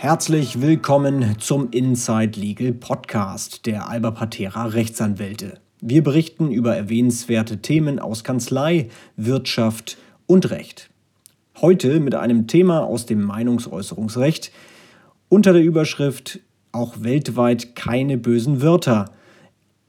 [0.00, 5.58] Herzlich willkommen zum Inside Legal Podcast der Alba Patera Rechtsanwälte.
[5.80, 10.88] Wir berichten über erwähnenswerte Themen aus Kanzlei, Wirtschaft und Recht.
[11.60, 14.52] Heute mit einem Thema aus dem Meinungsäußerungsrecht
[15.28, 16.38] unter der Überschrift
[16.70, 19.06] Auch weltweit keine bösen Wörter.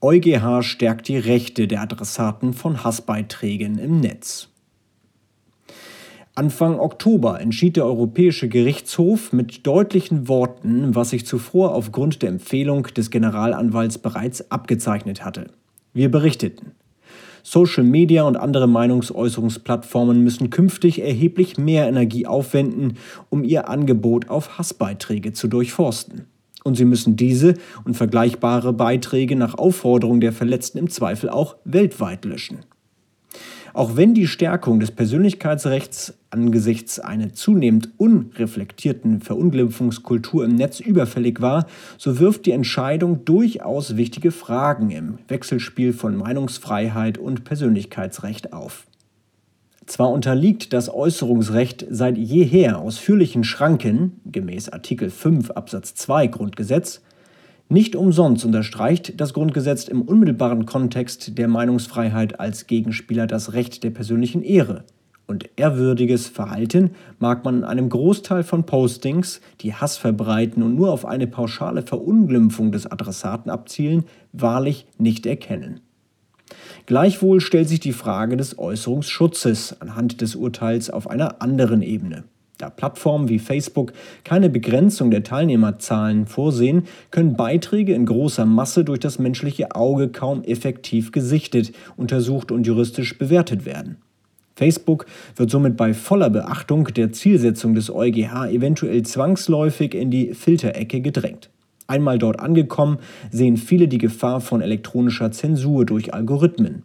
[0.00, 4.48] EuGH stärkt die Rechte der Adressaten von Hassbeiträgen im Netz.
[6.38, 12.84] Anfang Oktober entschied der Europäische Gerichtshof mit deutlichen Worten, was sich zuvor aufgrund der Empfehlung
[12.84, 15.48] des Generalanwalts bereits abgezeichnet hatte.
[15.94, 16.76] Wir berichteten.
[17.42, 22.98] Social Media und andere Meinungsäußerungsplattformen müssen künftig erheblich mehr Energie aufwenden,
[23.30, 26.26] um ihr Angebot auf Hassbeiträge zu durchforsten.
[26.62, 32.24] Und sie müssen diese und vergleichbare Beiträge nach Aufforderung der Verletzten im Zweifel auch weltweit
[32.24, 32.58] löschen.
[33.78, 41.64] Auch wenn die Stärkung des Persönlichkeitsrechts angesichts einer zunehmend unreflektierten Verunglimpfungskultur im Netz überfällig war,
[41.96, 48.84] so wirft die Entscheidung durchaus wichtige Fragen im Wechselspiel von Meinungsfreiheit und Persönlichkeitsrecht auf.
[49.86, 57.00] Zwar unterliegt das Äußerungsrecht seit jeher ausführlichen Schranken, gemäß Artikel 5 Absatz 2 Grundgesetz,
[57.70, 63.90] nicht umsonst unterstreicht das Grundgesetz im unmittelbaren Kontext der Meinungsfreiheit als Gegenspieler das Recht der
[63.90, 64.84] persönlichen Ehre.
[65.26, 70.90] Und ehrwürdiges Verhalten mag man in einem Großteil von Postings, die Hass verbreiten und nur
[70.90, 75.80] auf eine pauschale Verunglimpfung des Adressaten abzielen, wahrlich nicht erkennen.
[76.86, 82.24] Gleichwohl stellt sich die Frage des Äußerungsschutzes anhand des Urteils auf einer anderen Ebene.
[82.58, 83.92] Da Plattformen wie Facebook
[84.24, 90.42] keine Begrenzung der Teilnehmerzahlen vorsehen, können Beiträge in großer Masse durch das menschliche Auge kaum
[90.42, 93.98] effektiv gesichtet, untersucht und juristisch bewertet werden.
[94.56, 95.06] Facebook
[95.36, 101.50] wird somit bei voller Beachtung der Zielsetzung des EuGH eventuell zwangsläufig in die Filterecke gedrängt.
[101.86, 102.98] Einmal dort angekommen,
[103.30, 106.82] sehen viele die Gefahr von elektronischer Zensur durch Algorithmen.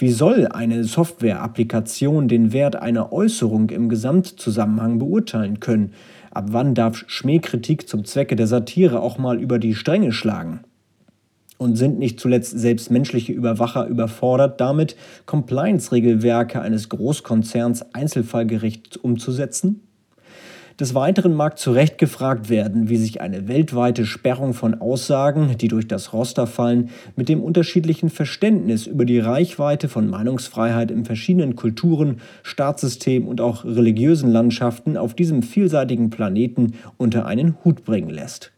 [0.00, 5.92] Wie soll eine Software-Applikation den Wert einer Äußerung im Gesamtzusammenhang beurteilen können?
[6.30, 10.60] Ab wann darf Schmähkritik zum Zwecke der Satire auch mal über die Stränge schlagen?
[11.58, 14.96] Und sind nicht zuletzt selbst menschliche Überwacher überfordert damit,
[15.26, 19.82] Compliance-Regelwerke eines Großkonzerns einzelfallgerecht umzusetzen?
[20.80, 25.68] Des Weiteren mag zu Recht gefragt werden, wie sich eine weltweite Sperrung von Aussagen, die
[25.68, 31.54] durch das Roster fallen, mit dem unterschiedlichen Verständnis über die Reichweite von Meinungsfreiheit in verschiedenen
[31.54, 38.50] Kulturen, Staatssystemen und auch religiösen Landschaften auf diesem vielseitigen Planeten unter einen Hut bringen lässt.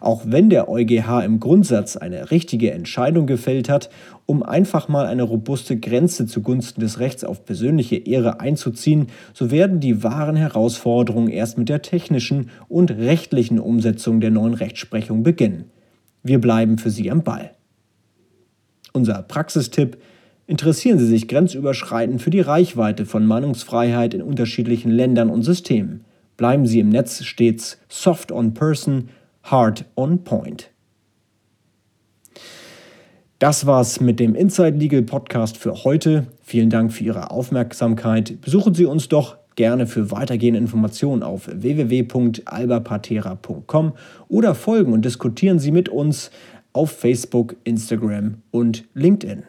[0.00, 3.90] Auch wenn der EuGH im Grundsatz eine richtige Entscheidung gefällt hat,
[4.26, 9.80] um einfach mal eine robuste Grenze zugunsten des Rechts auf persönliche Ehre einzuziehen, so werden
[9.80, 15.64] die wahren Herausforderungen erst mit der technischen und rechtlichen Umsetzung der neuen Rechtsprechung beginnen.
[16.22, 17.50] Wir bleiben für Sie am Ball.
[18.92, 19.98] Unser Praxistipp
[20.50, 26.04] Interessieren Sie sich grenzüberschreitend für die Reichweite von Meinungsfreiheit in unterschiedlichen Ländern und Systemen.
[26.36, 29.10] Bleiben Sie im Netz stets soft on person,
[29.42, 30.70] hard on point.
[33.38, 36.26] Das war's mit dem Inside Legal Podcast für heute.
[36.42, 38.42] Vielen Dank für Ihre Aufmerksamkeit.
[38.42, 43.92] Besuchen Sie uns doch gerne für weitergehende Informationen auf www.albapatera.com
[44.28, 46.30] oder folgen und diskutieren Sie mit uns
[46.72, 49.44] auf Facebook, Instagram und LinkedIn.